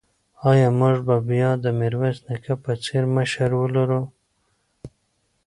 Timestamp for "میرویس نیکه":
1.79-2.53